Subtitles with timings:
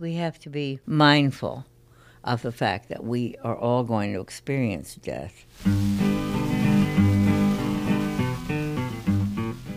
[0.00, 1.66] We have to be mindful
[2.22, 5.44] of the fact that we are all going to experience death.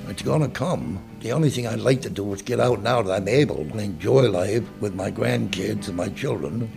[0.07, 1.04] It's going to come.
[1.21, 3.81] The only thing I'd like to do is get out now that I'm able and
[3.81, 6.69] enjoy life with my grandkids and my children.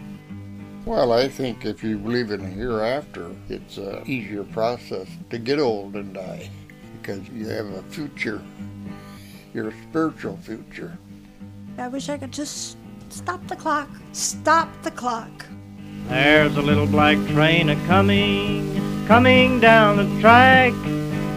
[0.86, 5.58] Well, I think if you believe in a hereafter, it's an easier process to get
[5.58, 6.48] old and die
[7.02, 8.40] because you have a future,
[9.52, 10.96] your spiritual future.
[11.76, 12.78] I wish I could just
[13.14, 13.88] stop the clock.
[14.12, 15.46] Stop the clock.
[16.08, 20.74] There's a little black train a coming, coming down the track.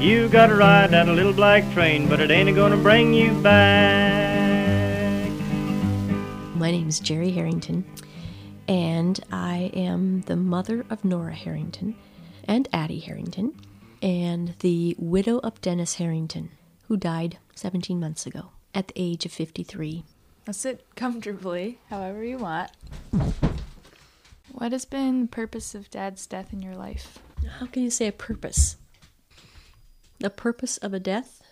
[0.02, 5.30] You gotta ride that a little black train, but it ain't gonna bring you back.
[6.56, 7.86] My name is Jerry Harrington,
[8.68, 11.96] and I am the mother of Nora Harrington
[12.46, 13.54] and Addie Harrington,
[14.02, 16.50] and the widow of Dennis Harrington,
[16.88, 20.04] who died 17 months ago at the age of 53.
[20.48, 22.72] Now sit comfortably, however you want.
[24.52, 27.20] What has been the purpose of Dad's death in your life?
[27.60, 28.78] How can you say a purpose?
[30.20, 31.44] The purpose of a death?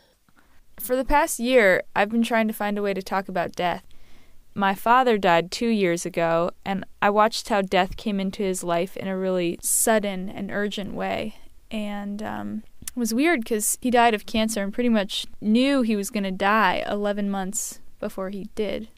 [0.79, 3.83] For the past year, I've been trying to find a way to talk about death.
[4.55, 8.95] My father died two years ago, and I watched how death came into his life
[8.95, 11.35] in a really sudden and urgent way.
[11.69, 15.97] And um, it was weird because he died of cancer and pretty much knew he
[15.97, 18.89] was going to die 11 months before he did.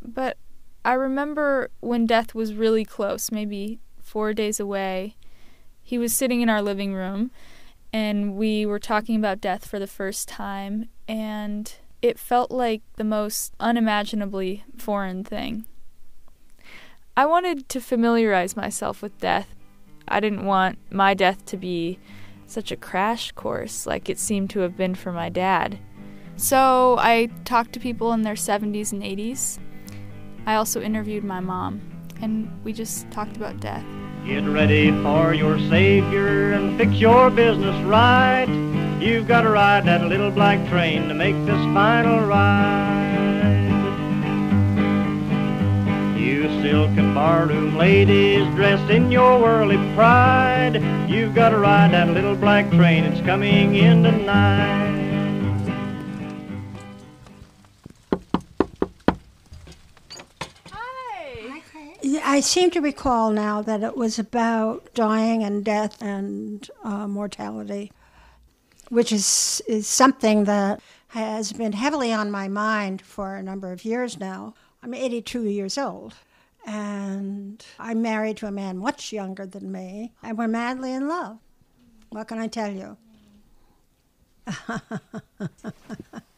[0.00, 0.36] But
[0.84, 5.16] I remember when death was really close, maybe four days away.
[5.82, 7.32] He was sitting in our living room
[7.92, 13.04] and we were talking about death for the first time, and it felt like the
[13.04, 15.64] most unimaginably foreign thing.
[17.16, 19.54] I wanted to familiarize myself with death.
[20.06, 21.98] I didn't want my death to be
[22.46, 25.78] such a crash course like it seemed to have been for my dad.
[26.36, 29.58] So I talked to people in their 70s and 80s
[30.46, 31.80] I also interviewed my mom,
[32.22, 33.84] and we just talked about death.
[34.24, 38.46] Get ready for your savior and fix your business right.
[39.00, 42.94] You've got to ride that little black train to make this final ride.
[46.16, 50.76] You silk and barroom ladies dressed in your whirly pride.
[51.10, 54.95] You've got to ride that little black train, it's coming in tonight.
[62.28, 67.92] I seem to recall now that it was about dying and death and uh, mortality,
[68.88, 73.84] which is, is something that has been heavily on my mind for a number of
[73.84, 74.54] years now.
[74.82, 76.14] I'm 82 years old,
[76.66, 81.38] and I'm married to a man much younger than me, and we're madly in love.
[82.10, 82.96] What can I tell you?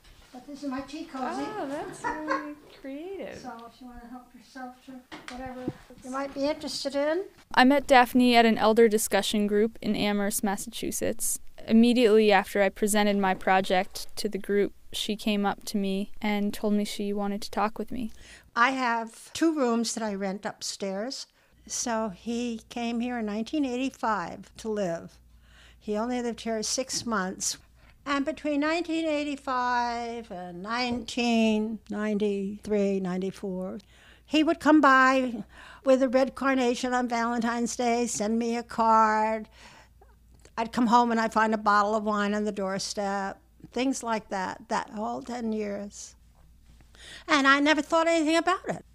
[0.49, 1.43] but this is my tea cozy.
[1.59, 3.39] Oh, that's really creative.
[3.39, 4.93] So if you want to help yourself to
[5.35, 5.61] whatever
[6.05, 7.25] you might be interested in.
[7.55, 11.39] I met Daphne at an elder discussion group in Amherst, Massachusetts.
[11.67, 16.55] Immediately after I presented my project to the group, she came up to me and
[16.55, 18.11] told me she wanted to talk with me.
[18.57, 21.27] I have two rooms that I rent upstairs.
[21.67, 25.19] So he came here in 1985 to live.
[25.79, 27.59] He only lived here six months.
[28.11, 33.81] And between 1985 and 1993, 94,
[34.25, 35.45] he would come by
[35.85, 39.47] with a red carnation on Valentine's Day, send me a card.
[40.57, 43.39] I'd come home and I'd find a bottle of wine on the doorstep,
[43.73, 46.15] things like that, that whole 10 years.
[47.29, 48.87] And I never thought anything about it.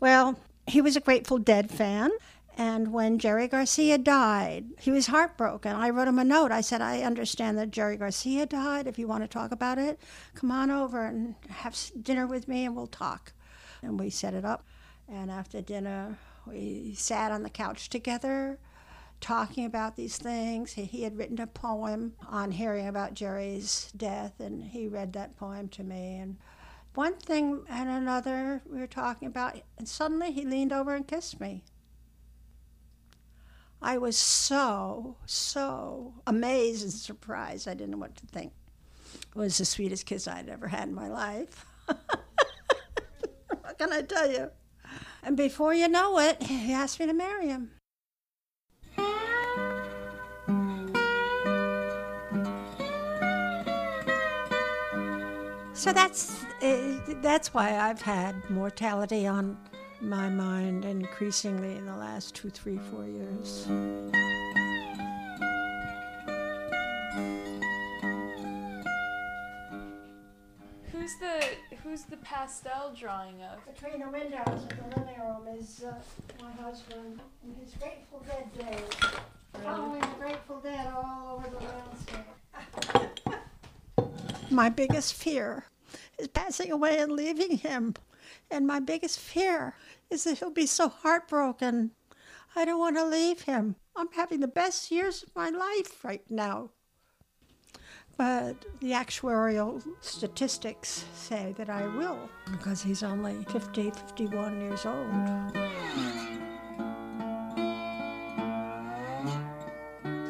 [0.00, 2.10] Well, he was a Grateful Dead fan.
[2.56, 5.74] And when Jerry Garcia died, he was heartbroken.
[5.74, 6.52] I wrote him a note.
[6.52, 8.86] I said, I understand that Jerry Garcia died.
[8.86, 9.98] If you want to talk about it,
[10.34, 13.32] come on over and have dinner with me and we'll talk.
[13.82, 14.64] And we set it up.
[15.08, 16.16] And after dinner,
[16.46, 18.58] we sat on the couch together
[19.20, 20.72] talking about these things.
[20.72, 25.68] He, had written a poem on hearing about Jerry's death, and he read that poem
[25.70, 26.18] to me.
[26.18, 26.36] And
[26.94, 31.40] one thing and another we were talking about, and suddenly he leaned over and kissed
[31.40, 31.64] me.
[33.84, 37.68] I was so, so amazed and surprised.
[37.68, 38.54] I didn't know what to think.
[39.14, 41.66] It was the sweetest kiss I'd ever had in my life.
[41.86, 44.50] what can I tell you?
[45.22, 47.72] And before you know it, he asked me to marry him.
[55.74, 59.58] So that's uh, that's why I've had mortality on
[60.00, 63.66] my mind increasingly in the last two, three, four years.
[70.92, 71.44] Who's the
[71.82, 73.64] Who's the pastel drawing of?
[73.74, 75.94] Between the windows in the living room is uh,
[76.42, 79.10] my husband in his Grateful Dead days,
[79.62, 83.34] following the Grateful Dead all over the landscape.
[84.50, 85.66] my biggest fear
[86.18, 87.94] is passing away and leaving him.
[88.54, 89.74] And my biggest fear
[90.10, 91.90] is that he'll be so heartbroken.
[92.54, 93.74] I don't want to leave him.
[93.96, 96.70] I'm having the best years of my life right now.
[98.16, 105.10] But the actuarial statistics say that I will because he's only 50, 51 years old.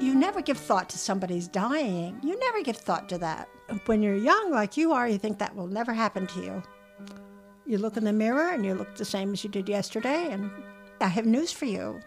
[0.01, 2.19] You never give thought to somebody's dying.
[2.23, 3.51] You never give thought to that.
[3.85, 6.63] When you're young, like you are, you think that will never happen to you.
[7.67, 10.51] You look in the mirror and you look the same as you did yesterday, and
[11.01, 11.99] I have news for you.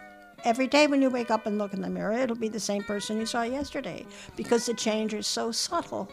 [0.44, 2.84] Every day when you wake up and look in the mirror, it'll be the same
[2.84, 4.06] person you saw yesterday
[4.36, 6.10] because the change is so subtle.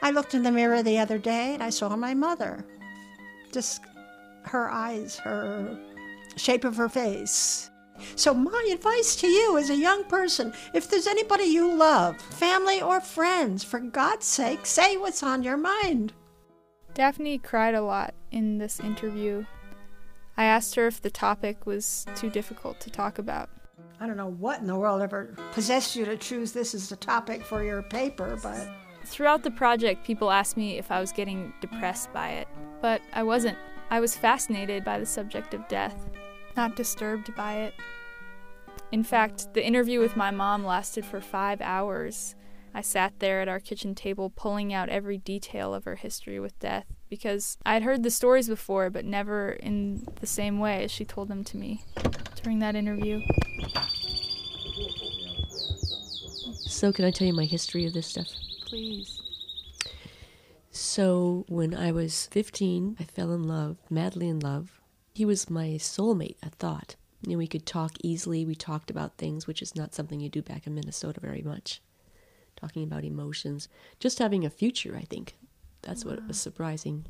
[0.00, 2.64] I looked in the mirror the other day and I saw my mother.
[3.52, 3.82] Just
[4.44, 5.78] her eyes, her
[6.36, 7.70] shape of her face.
[8.14, 12.80] So, my advice to you as a young person if there's anybody you love, family
[12.80, 16.12] or friends, for God's sake, say what's on your mind.
[16.96, 19.44] Daphne cried a lot in this interview.
[20.34, 23.50] I asked her if the topic was too difficult to talk about.
[24.00, 26.96] I don't know what in the world ever possessed you to choose this as the
[26.96, 28.66] topic for your paper, but.
[29.04, 32.48] Throughout the project, people asked me if I was getting depressed by it,
[32.80, 33.58] but I wasn't.
[33.90, 36.08] I was fascinated by the subject of death,
[36.56, 37.74] not disturbed by it.
[38.90, 42.34] In fact, the interview with my mom lasted for five hours.
[42.76, 46.58] I sat there at our kitchen table pulling out every detail of her history with
[46.58, 51.06] death because I'd heard the stories before, but never in the same way as she
[51.06, 51.84] told them to me
[52.42, 53.22] during that interview.
[56.66, 58.28] So, can I tell you my history of this stuff?
[58.66, 59.22] Please.
[60.70, 64.82] So, when I was 15, I fell in love, madly in love.
[65.14, 66.96] He was my soulmate, I thought.
[67.22, 68.44] You know, we could talk easily.
[68.44, 71.80] We talked about things, which is not something you do back in Minnesota very much.
[72.56, 73.68] Talking about emotions,
[74.00, 75.36] just having a future, I think.
[75.82, 77.06] That's what was surprising.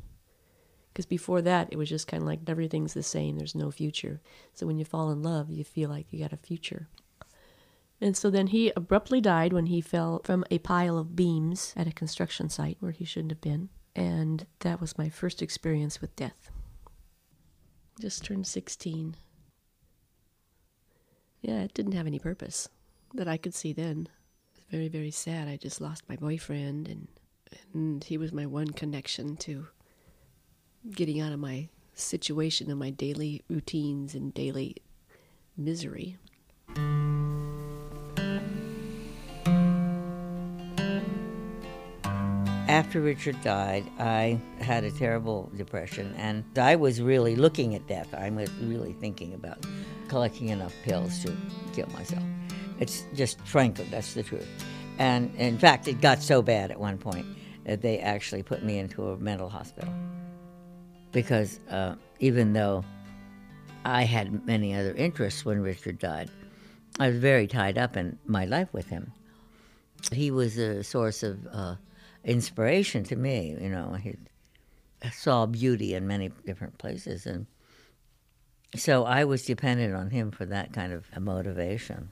[0.91, 4.19] Because before that, it was just kind of like everything's the same, there's no future.
[4.53, 6.87] So when you fall in love, you feel like you got a future.
[7.99, 11.87] And so then he abruptly died when he fell from a pile of beams at
[11.87, 13.69] a construction site where he shouldn't have been.
[13.95, 16.51] And that was my first experience with death.
[17.99, 19.15] Just turned 16.
[21.41, 22.69] Yeah, it didn't have any purpose
[23.13, 24.09] that I could see then.
[24.69, 25.47] Very, very sad.
[25.47, 27.07] I just lost my boyfriend, and,
[27.73, 29.67] and he was my one connection to
[30.91, 34.75] getting out of my situation and my daily routines and daily
[35.55, 36.17] misery.
[42.67, 48.13] After Richard died, I had a terrible depression, and I was really looking at death.
[48.13, 49.65] I was really thinking about
[50.09, 51.33] collecting enough pills to
[51.73, 52.23] kill myself.
[52.79, 54.47] It's just frankly, that's the truth.
[54.99, 57.25] And in fact, it got so bad at one point
[57.65, 59.93] that they actually put me into a mental hospital
[61.11, 62.83] because uh, even though
[63.85, 66.29] I had many other interests when Richard died,
[66.99, 69.11] I was very tied up in my life with him.
[70.11, 71.75] He was a source of uh,
[72.23, 73.55] inspiration to me.
[73.59, 74.15] You know, he
[75.11, 77.45] saw beauty in many different places, and
[78.75, 82.11] so I was dependent on him for that kind of motivation.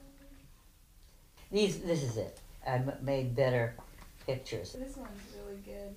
[1.52, 2.40] These, this is it.
[2.66, 3.76] I m- made better
[4.26, 4.74] pictures.
[4.74, 5.96] This one's really good.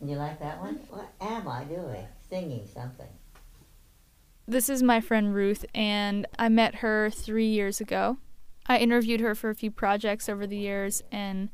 [0.00, 0.76] You like that one?
[0.76, 0.96] Mm-hmm.
[0.96, 2.06] What am I doing?
[2.28, 3.08] Singing something.
[4.46, 8.18] This is my friend Ruth, and I met her three years ago.
[8.66, 11.50] I interviewed her for a few projects over the years, and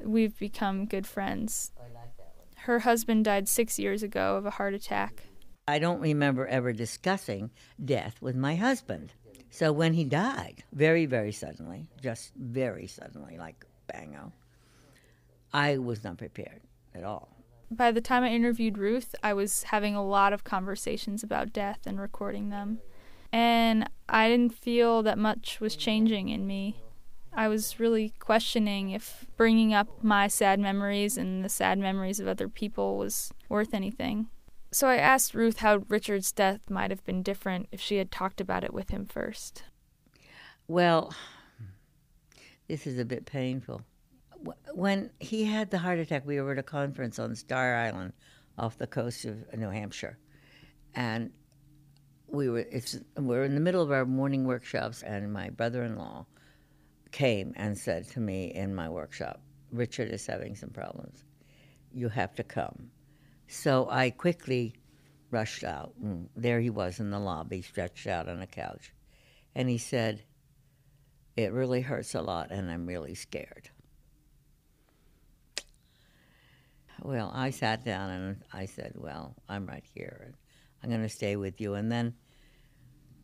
[0.00, 1.72] we've become good friends.
[1.78, 2.46] Oh, I like that one.
[2.64, 5.24] Her husband died six years ago of a heart attack.
[5.66, 7.50] I don't remember ever discussing
[7.82, 9.12] death with my husband.
[9.50, 14.32] So when he died, very, very suddenly, just very suddenly, like bango,
[15.52, 16.60] I was not prepared
[16.94, 17.28] at all.
[17.70, 21.80] By the time I interviewed Ruth, I was having a lot of conversations about death
[21.86, 22.78] and recording them.
[23.32, 26.82] And I didn't feel that much was changing in me.
[27.32, 32.26] I was really questioning if bringing up my sad memories and the sad memories of
[32.26, 34.28] other people was worth anything.
[34.70, 38.40] So I asked Ruth how Richard's death might have been different if she had talked
[38.40, 39.62] about it with him first.
[40.66, 41.14] Well,
[42.68, 43.82] this is a bit painful.
[44.74, 48.12] When he had the heart attack, we were at a conference on Star Island
[48.58, 50.18] off the coast of New Hampshire.
[50.94, 51.30] And
[52.26, 52.66] we were
[53.16, 56.26] were in the middle of our morning workshops and my brother-in-law
[57.10, 59.40] came and said to me in my workshop,
[59.72, 61.24] Richard is having some problems.
[61.90, 62.90] You have to come
[63.48, 64.74] So I quickly
[65.30, 65.94] rushed out.
[66.00, 68.92] And there he was in the lobby, stretched out on a couch.
[69.54, 70.22] And he said,
[71.36, 73.70] It really hurts a lot, and I'm really scared.
[77.02, 80.34] Well, I sat down and I said, Well, I'm right here, and
[80.82, 81.74] I'm going to stay with you.
[81.74, 82.14] And then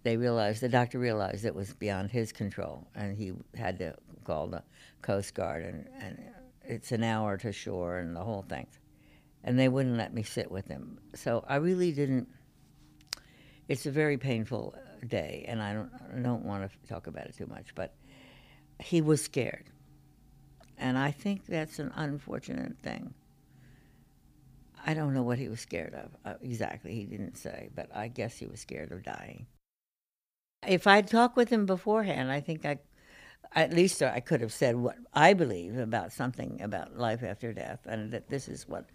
[0.04, 4.46] they realized, the doctor realized it was beyond his control, and he had to call
[4.46, 4.62] the
[5.02, 6.18] Coast Guard, and, and
[6.64, 8.66] it's an hour to shore and the whole thing.
[9.44, 10.98] And they wouldn't let me sit with him.
[11.14, 12.28] So I really didn't.
[13.68, 14.74] It's a very painful
[15.06, 17.94] day, and I don't, I don't want to talk about it too much, but
[18.78, 19.64] he was scared.
[20.78, 23.14] And I think that's an unfortunate thing.
[24.86, 26.94] I don't know what he was scared of uh, exactly.
[26.94, 29.46] He didn't say, but I guess he was scared of dying.
[30.66, 32.78] If I'd talked with him beforehand, I think I,
[33.54, 37.80] at least I could have said what I believe about something about life after death,
[37.86, 38.86] and that this is what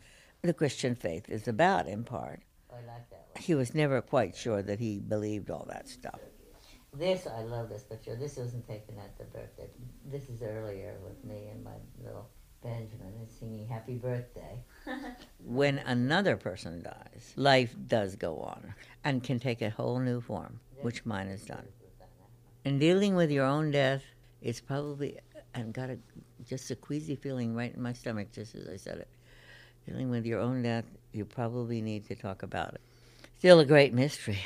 [0.41, 2.41] the Christian faith is about in part.
[3.38, 6.19] He was never quite sure that he believed all that stuff.
[6.93, 8.15] This, I love this picture.
[8.15, 9.69] This wasn't taken at the birthday.
[10.05, 12.29] This is earlier with me and my little
[12.62, 14.63] Benjamin is singing happy birthday.
[15.46, 20.60] when another person dies, life does go on and can take a whole new form,
[20.81, 21.67] which mine has done.
[22.65, 24.03] In dealing with your own death,
[24.41, 25.17] it's probably,
[25.55, 25.98] I've got a,
[26.46, 29.08] just a queasy feeling right in my stomach just as I said it.
[29.89, 32.81] Dealing with your own death, you probably need to talk about it.
[33.39, 34.38] Still a great mystery.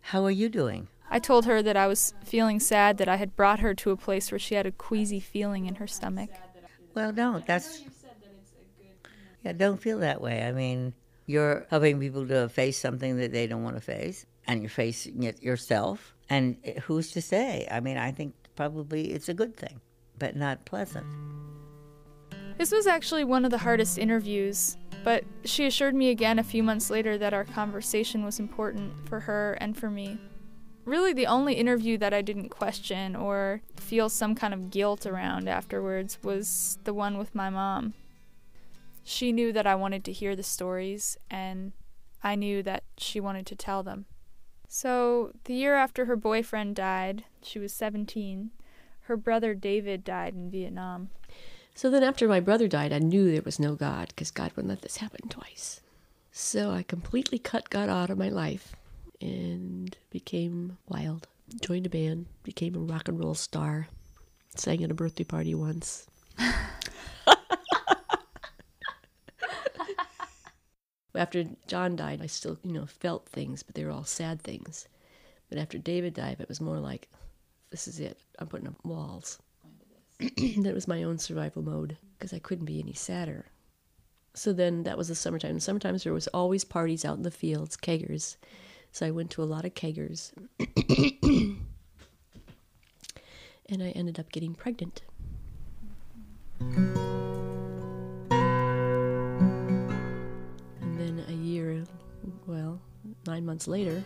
[0.00, 0.88] How are you doing?
[1.08, 3.96] I told her that I was feeling sad that I had brought her to a
[3.96, 6.30] place where she had a queasy feeling in her stomach.
[6.94, 7.46] Well, don't.
[7.46, 7.82] That's
[9.44, 9.52] yeah.
[9.52, 10.42] Don't feel that way.
[10.42, 10.94] I mean,
[11.26, 15.22] you're helping people to face something that they don't want to face, and you're facing
[15.22, 16.12] it yourself.
[16.28, 17.68] And who's to say?
[17.70, 19.80] I mean, I think probably it's a good thing,
[20.18, 21.06] but not pleasant.
[22.58, 26.62] This was actually one of the hardest interviews, but she assured me again a few
[26.62, 30.18] months later that our conversation was important for her and for me.
[30.84, 35.48] Really, the only interview that I didn't question or feel some kind of guilt around
[35.48, 37.94] afterwards was the one with my mom.
[39.04, 41.72] She knew that I wanted to hear the stories, and
[42.22, 44.06] I knew that she wanted to tell them.
[44.68, 48.50] So, the year after her boyfriend died, she was 17,
[49.02, 51.10] her brother David died in Vietnam.
[51.74, 54.68] So then, after my brother died, I knew there was no God because God wouldn't
[54.68, 55.80] let this happen twice.
[56.30, 58.76] So I completely cut God out of my life
[59.20, 61.28] and became wild.
[61.60, 63.88] Joined a band, became a rock and roll star,
[64.54, 66.06] sang at a birthday party once.
[71.14, 74.88] after John died, I still, you know, felt things, but they were all sad things.
[75.48, 77.08] But after David died, it was more like,
[77.70, 78.18] this is it.
[78.38, 79.38] I'm putting up walls.
[80.62, 83.46] that was my own survival mode because I couldn't be any sadder.
[84.34, 85.60] So then that was the summertime.
[85.60, 88.36] Sometimes there was always parties out in the fields, keggers.
[88.92, 90.32] So I went to a lot of keggers.
[93.68, 95.02] and I ended up getting pregnant.
[96.60, 97.18] And
[100.80, 101.84] then a year,
[102.46, 102.80] well,
[103.26, 104.02] nine months later,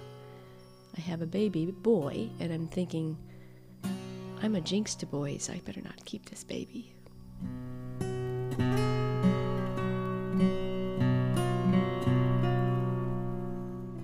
[0.97, 3.19] I have a baby boy, and I'm thinking,
[4.43, 5.49] I'm a jinx to boys.
[5.51, 6.93] I better not keep this baby.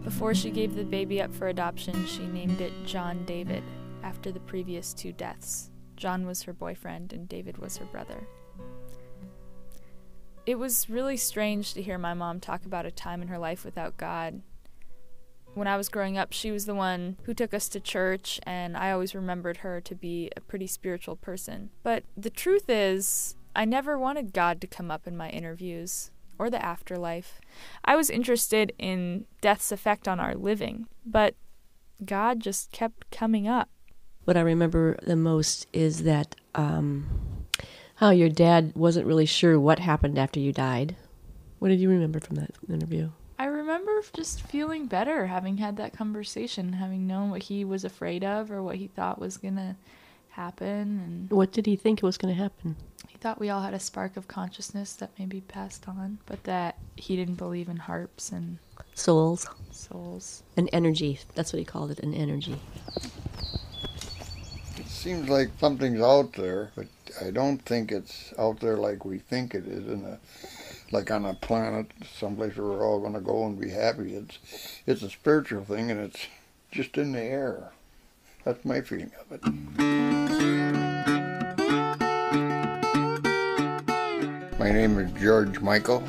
[0.04, 3.62] Before she gave the baby up for adoption, she named it John David
[4.02, 5.70] after the previous two deaths.
[5.96, 8.26] John was her boyfriend and David was her brother.
[10.44, 13.64] It was really strange to hear my mom talk about a time in her life
[13.64, 14.42] without God.
[15.54, 18.74] When I was growing up, she was the one who took us to church, and
[18.76, 21.70] I always remembered her to be a pretty spiritual person.
[21.82, 26.48] But the truth is, I never wanted God to come up in my interviews or
[26.48, 27.38] the afterlife.
[27.84, 31.34] I was interested in death's effect on our living, but
[32.02, 33.68] God just kept coming up.
[34.24, 37.06] What I remember the most is that um,
[37.96, 40.96] how your dad wasn't really sure what happened after you died.
[41.58, 43.10] What did you remember from that interview?
[44.02, 48.24] I remember just feeling better having had that conversation, having known what he was afraid
[48.24, 49.76] of or what he thought was going to
[50.30, 52.74] happen and What did he think was going to happen?
[53.08, 56.78] he thought we all had a spark of consciousness that maybe passed on, but that
[56.96, 58.58] he didn't believe in harps and
[58.94, 59.46] Souls.
[59.70, 60.42] souls.
[60.56, 61.20] An energy.
[61.36, 62.58] That's what he called it, an energy.
[64.78, 66.88] It seems like something's out there, but
[67.24, 70.18] I don't think it's out there like we think it is in a
[70.92, 71.86] like on a planet,
[72.18, 74.14] someplace where we're all going to go and be happy.
[74.14, 74.38] It's
[74.86, 76.26] it's a spiritual thing, and it's
[76.70, 77.72] just in the air.
[78.44, 79.42] That's my feeling of it.
[84.58, 86.00] My name is George Michael,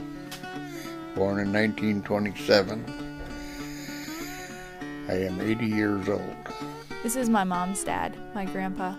[1.16, 3.20] born in 1927.
[5.08, 6.36] I am 80 years old.
[7.04, 8.96] This is my mom's dad, my grandpa.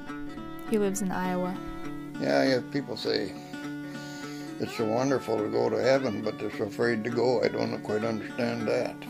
[0.71, 1.57] He lives in Iowa.
[2.21, 3.33] Yeah, yeah, people say
[4.61, 7.43] it's so wonderful to go to heaven, but they're so afraid to go.
[7.43, 8.95] I don't quite understand that.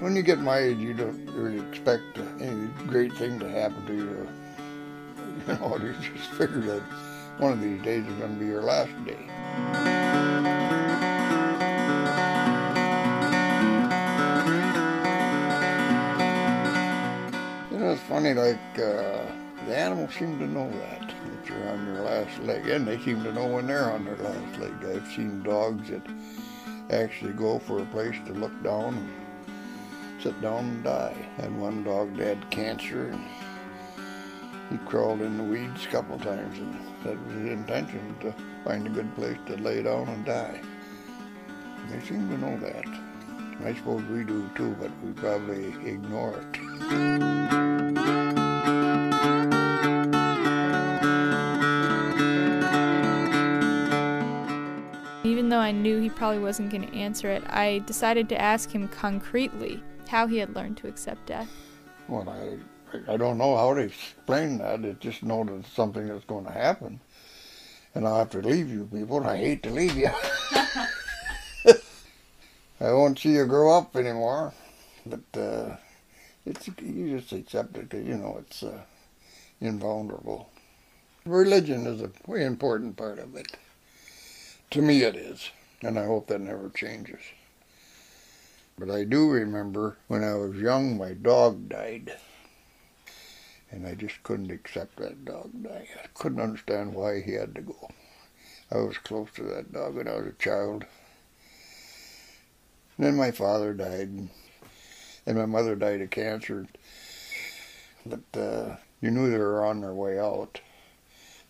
[0.00, 3.94] when you get my age, you don't really expect any great thing to happen to
[3.94, 4.28] you.
[5.46, 6.82] You know, you just figure that
[7.38, 9.18] one of these days is going to be your last day.
[17.96, 19.24] It's funny, like, uh,
[19.66, 21.05] the animals seem to know that,
[21.56, 24.58] you're on your last leg, and they seem to know when they're on their last
[24.58, 24.72] leg.
[24.84, 26.02] I've seen dogs that
[26.90, 31.16] actually go for a place to look down and sit down and die.
[31.36, 33.24] Had one dog that had cancer, and
[34.70, 38.34] he crawled in the weeds a couple times, and that was his intention to
[38.64, 40.60] find a good place to lay down and die.
[41.90, 42.86] They seem to know that.
[43.64, 47.55] I suppose we do too, but we probably ignore it.
[55.66, 59.82] I knew he probably wasn't going to answer it, I decided to ask him concretely
[60.06, 61.50] how he had learned to accept death.
[62.06, 64.84] Well, I, I don't know how to explain that.
[64.84, 67.00] I just know that it's something that's going to happen.
[67.96, 70.10] And I'll have to leave you people, I hate to leave you.
[72.80, 74.52] I won't see you grow up anymore.
[75.04, 75.76] But uh,
[76.44, 78.82] it's you just accept it because, you know it's uh,
[79.60, 80.48] invulnerable.
[81.24, 83.56] Religion is a very important part of it.
[84.70, 87.20] To me, it is, and I hope that never changes.
[88.78, 92.16] But I do remember when I was young, my dog died.
[93.70, 95.88] And I just couldn't accept that dog dying.
[96.02, 97.90] I couldn't understand why he had to go.
[98.70, 100.84] I was close to that dog when I was a child.
[102.96, 104.28] And then my father died,
[105.26, 106.66] and, my mother died of cancer.
[108.04, 110.60] But uh, you knew they were on their way out,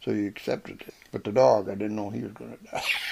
[0.04, 0.94] so you accepted it.
[1.12, 2.84] But the dog, I didn't know he was going to die.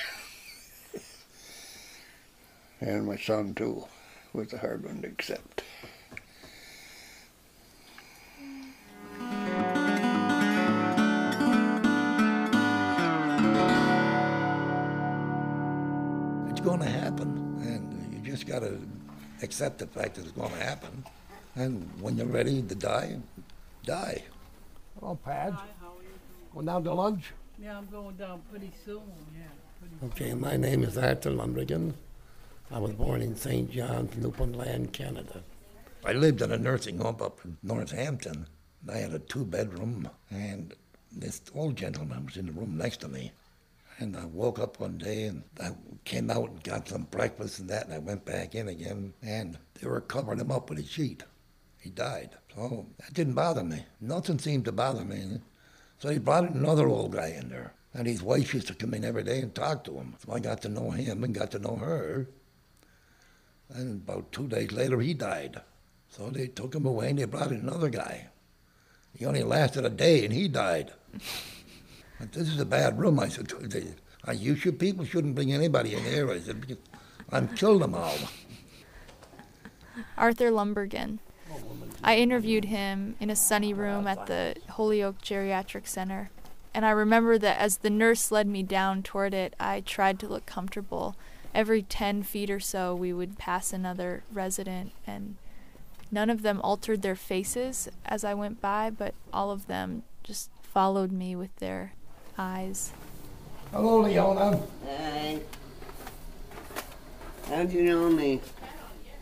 [2.80, 3.84] and my son, too,
[4.32, 5.62] was a hard one to accept.
[16.50, 18.78] It's going to happen, and you just got to
[19.42, 21.04] accept the fact that it's going to happen.
[21.56, 23.18] And when you're ready to die,
[23.84, 24.22] die.
[24.98, 25.56] Hello, Pads.
[26.52, 27.32] Going down to lunch?
[27.60, 29.02] Yeah, I'm going down pretty soon,
[29.36, 29.44] yeah.
[29.80, 31.94] Pretty Okay, my name is Arthur Lumbergan.
[32.70, 33.70] I was born in St.
[33.70, 35.42] John's, Newfoundland, Canada.
[36.04, 38.46] I lived in a nursing home up in Northampton.
[38.88, 40.74] I had a two bedroom, and
[41.12, 43.32] this old gentleman was in the room next to me.
[43.98, 45.70] And I woke up one day and I
[46.04, 49.58] came out and got some breakfast and that, and I went back in again, and
[49.74, 51.22] they were covering him up with a sheet.
[51.78, 52.30] He died.
[52.54, 53.84] So that didn't bother me.
[54.00, 55.38] Nothing seemed to bother me.
[55.98, 57.74] So he brought another old guy in there.
[57.92, 60.14] And his wife used to come in every day and talk to him.
[60.24, 62.26] So I got to know him and got to know her.
[63.72, 65.60] And about two days later, he died.
[66.08, 68.28] So they took him away and they brought in another guy.
[69.16, 70.92] He only lasted a day and he died.
[72.20, 73.18] But this is a bad room.
[73.18, 73.52] I said,
[74.24, 76.30] I, you should, people shouldn't bring anybody in here.
[76.30, 76.78] I said, because
[77.32, 78.16] I'm killed them all.
[80.16, 81.18] Arthur Lumbergan.
[82.02, 86.30] I interviewed him in a sunny room at the Holyoke Geriatric Center.
[86.72, 90.28] And I remember that as the nurse led me down toward it, I tried to
[90.28, 91.16] look comfortable.
[91.54, 95.36] Every 10 feet or so, we would pass another resident, and
[96.10, 100.50] none of them altered their faces as I went by, but all of them just
[100.62, 101.92] followed me with their
[102.36, 102.92] eyes.
[103.70, 104.60] Hello, Leona.
[104.84, 105.38] Hi.
[107.48, 108.40] How'd you know me?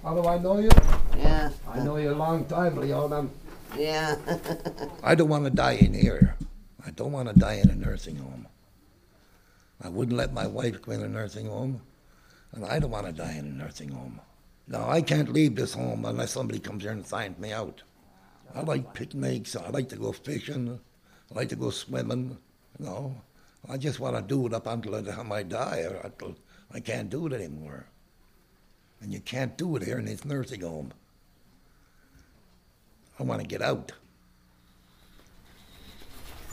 [0.02, 0.70] How do I know you?
[1.18, 1.50] Yeah.
[1.68, 3.28] I know you a long time, Leona.
[3.76, 4.16] Yeah.
[5.02, 6.36] I don't want to die in here.
[6.86, 8.48] I don't want to die in a nursing home.
[9.82, 11.82] I wouldn't let my wife go in a nursing home,
[12.52, 14.20] and I don't want to die in a nursing home.
[14.68, 17.82] No, I can't leave this home unless somebody comes here and signs me out.
[18.54, 19.56] I like picnics.
[19.56, 20.78] I like to go fishing.
[21.30, 22.36] I like to go swimming.
[22.78, 23.16] You know,
[23.68, 26.36] I just want to do it up until the time I die, or until
[26.72, 27.86] I can't do it anymore.
[29.00, 30.92] And you can't do it here in this nursing home.
[33.18, 33.92] I want to get out.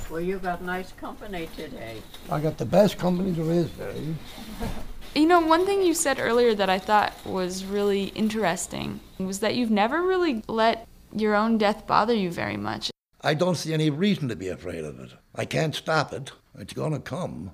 [0.09, 2.01] well, you've got nice company today.
[2.29, 4.17] I got the best company there is, Dave.
[5.15, 9.56] You know, one thing you said earlier that I thought was really interesting was that
[9.56, 12.91] you've never really let your own death bother you very much.
[13.22, 15.13] I don't see any reason to be afraid of it.
[15.34, 16.32] I can't stop it.
[16.58, 17.52] It's going to come.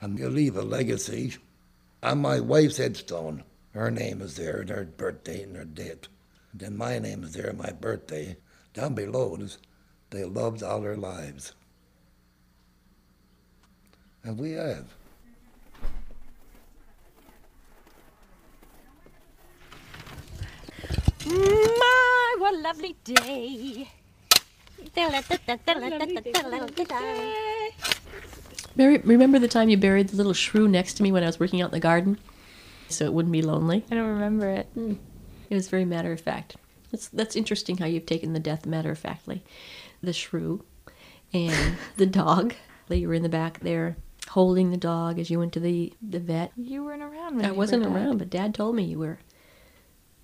[0.00, 1.34] And you leave a legacy
[2.02, 3.42] On my wife's headstone,
[3.74, 6.08] her name is there, and her birthday and her date.
[6.54, 8.36] Then my name is there, my birthday.
[8.72, 9.58] Down below it is,
[10.10, 11.52] they loved all their lives.
[14.22, 14.94] And we have.
[21.28, 23.88] My, what a lovely day.
[28.76, 31.38] Mary, remember the time you buried the little shrew next to me when I was
[31.40, 32.18] working out in the garden?
[32.88, 33.84] So it wouldn't be lonely?
[33.90, 34.66] I don't remember it.
[34.74, 34.94] Hmm.
[35.50, 36.56] It was very matter of fact.
[36.90, 39.42] That's, that's interesting how you've taken the death matter of factly.
[40.02, 40.64] The shrew
[41.34, 42.54] and the dog.
[42.88, 43.96] You were in the back there
[44.28, 46.52] holding the dog as you went to the, the vet.
[46.56, 47.92] You weren't around when I you wasn't dead.
[47.92, 49.18] around, but Dad told me you were.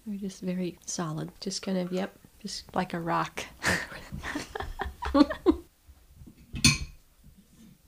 [0.06, 1.30] Were just very solid.
[1.40, 3.44] Just kind of, yep, just Like a rock.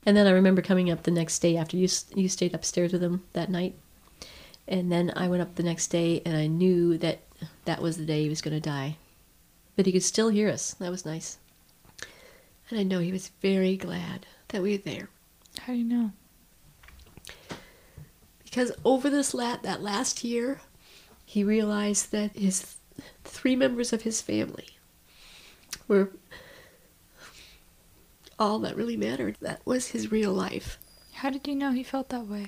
[0.07, 3.03] And then I remember coming up the next day after you you stayed upstairs with
[3.03, 3.75] him that night.
[4.65, 7.19] And then I went up the next day and I knew that
[7.65, 8.95] that was the day he was going to die.
[9.75, 10.75] But he could still hear us.
[10.75, 11.39] That was nice.
[12.69, 15.09] And I know he was very glad that we were there.
[15.59, 16.11] How do you know?
[18.45, 20.61] Because over this lat that last year,
[21.29, 22.77] he realized that his
[23.25, 24.69] three members of his family
[25.87, 26.11] were
[28.39, 29.35] all that really mattered.
[29.41, 30.77] That was his real life.
[31.13, 32.47] How did you know he felt that way?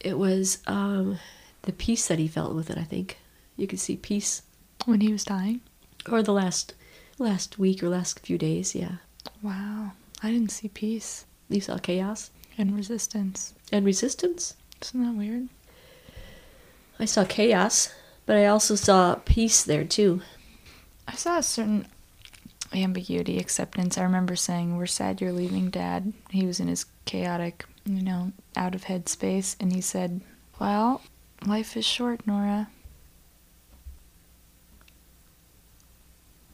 [0.00, 1.18] It was um,
[1.62, 2.78] the peace that he felt with it.
[2.78, 3.18] I think
[3.56, 4.42] you could see peace,
[4.84, 5.60] When he was dying?
[6.10, 6.74] or the last
[7.18, 8.74] last week or last few days.
[8.74, 8.96] Yeah,
[9.42, 9.92] Wow.
[10.22, 13.54] I didn't see peace you saw chaos and resistance.
[13.72, 14.54] and resistance.
[14.82, 15.48] Isn't that weird?
[16.98, 17.92] I saw chaos,
[18.24, 20.22] but I also saw peace there too.
[21.06, 21.86] I saw a certain
[22.72, 23.98] ambiguity, acceptance.
[23.98, 26.12] I remember saying, We're sad you're leaving, Dad.
[26.30, 30.22] He was in his chaotic, you know, out of head space, and he said,
[30.58, 31.02] Well,
[31.46, 32.68] life is short, Nora.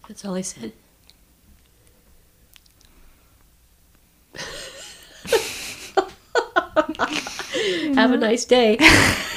[0.09, 0.73] That's all I said.
[7.95, 8.79] Have a nice day.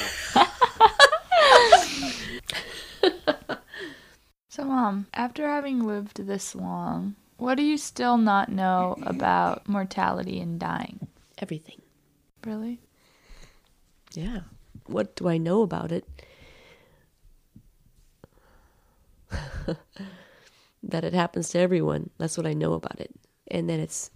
[4.56, 10.40] So, Mom, after having lived this long, what do you still not know about mortality
[10.40, 11.08] and dying?
[11.36, 11.82] Everything.
[12.42, 12.80] Really?
[14.14, 14.40] Yeah.
[14.86, 16.08] What do I know about it?
[20.82, 22.08] that it happens to everyone.
[22.16, 23.14] That's what I know about it.
[23.50, 24.10] And that it's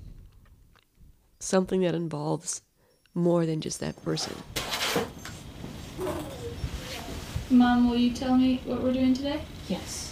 [1.38, 2.62] something that involves
[3.12, 4.34] more than just that person.
[7.50, 9.42] Mom, will you tell me what we're doing today?
[9.68, 10.09] Yes.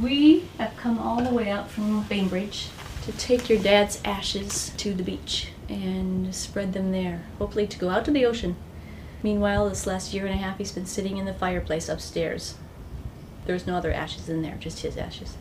[0.00, 2.68] We have come all the way out from Bainbridge
[3.02, 7.88] to take your dad's ashes to the beach and spread them there, hopefully to go
[7.88, 8.54] out to the ocean.
[9.24, 12.54] Meanwhile, this last year and a half, he's been sitting in the fireplace upstairs.
[13.46, 15.36] There's no other ashes in there, just his ashes.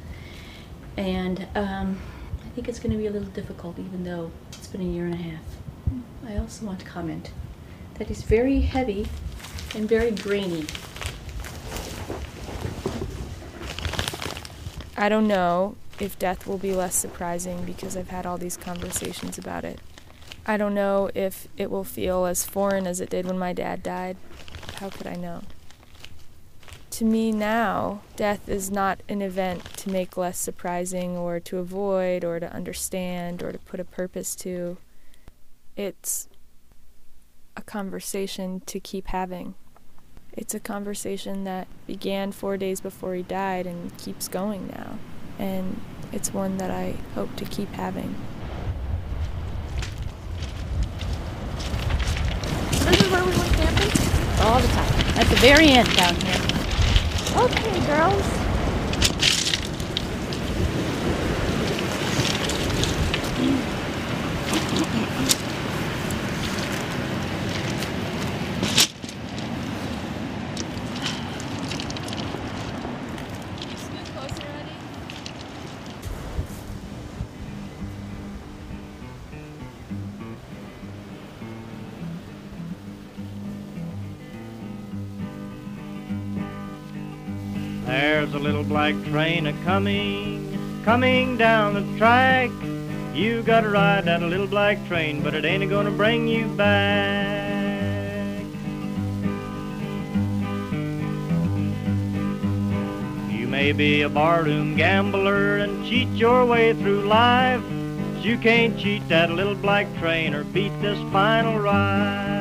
[0.96, 2.00] And um,
[2.44, 5.06] I think it's going to be a little difficult, even though it's been a year
[5.06, 5.44] and a half.
[6.28, 7.32] I also want to comment
[7.96, 9.08] that he's very heavy
[9.76, 10.66] and very grainy.
[15.00, 19.38] I don't know if death will be less surprising because I've had all these conversations
[19.38, 19.80] about it.
[20.46, 23.84] I don't know if it will feel as foreign as it did when my dad
[23.84, 24.18] died.
[24.76, 25.44] How could I know?
[26.92, 32.24] To me now, death is not an event to make less surprising or to avoid
[32.24, 34.78] or to understand or to put a purpose to.
[35.76, 36.28] It's
[37.56, 39.54] a conversation to keep having.
[40.38, 45.00] It's a conversation that began four days before he died and keeps going now.
[45.40, 45.82] And
[46.14, 48.16] it's one that I hope to keep having.
[52.70, 54.46] This is where we went camping?
[54.46, 54.94] All the time.
[55.18, 56.40] At the very end down here.
[57.36, 58.48] Okay, girls.
[88.88, 92.50] A black train a coming, coming down the track.
[93.14, 98.46] You gotta ride that little black train, but it ain't gonna bring you back.
[103.30, 107.62] You may be a barroom gambler and cheat your way through life.
[108.14, 112.37] But you can't cheat that little black train or beat this final ride.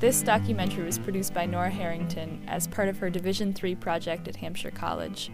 [0.00, 4.36] This documentary was produced by Nora Harrington as part of her Division III project at
[4.36, 5.30] Hampshire College.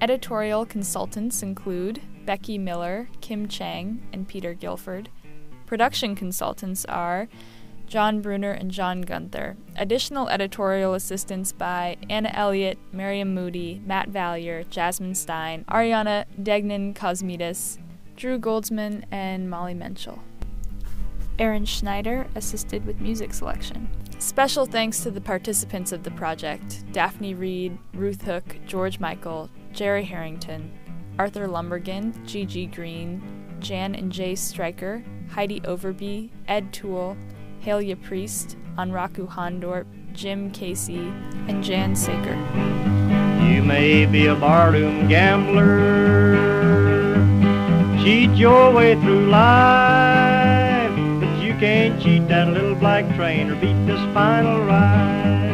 [0.00, 5.08] Editorial consultants include Becky Miller, Kim Chang, and Peter Guilford.
[5.66, 7.28] Production consultants are
[7.88, 9.56] John Bruner and John Gunther.
[9.74, 17.78] Additional editorial assistance by Anna Elliott, Miriam Moody, Matt Valier, Jasmine Stein, Ariana Degnan Cosmides,
[18.14, 20.20] Drew Goldsman, and Molly Menschel.
[21.40, 23.88] Aaron Schneider assisted with music selection.
[24.18, 30.04] Special thanks to the participants of the project Daphne Reed, Ruth Hook, George Michael, Jerry
[30.04, 30.70] Harrington,
[31.18, 33.22] Arthur Lumbergan, Gigi Green,
[33.58, 37.16] Jan and Jay Stryker, Heidi Overby, Ed Toole,
[37.64, 41.10] Halia Priest, Anraku Hondorp, Jim Casey,
[41.48, 42.36] and Jan Saker.
[43.42, 46.36] You may be a barroom gambler,
[48.02, 50.29] cheat your way through life, but you
[51.60, 55.50] can't cheat that little black train or beat this final ride.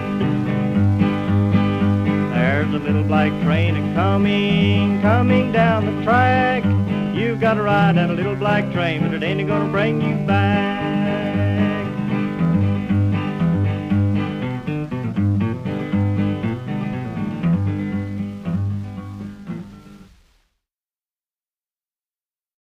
[2.33, 6.65] There's a little black train a coming, coming down the track.
[7.13, 10.76] You've got to ride that little black train, but it ain't gonna bring you back.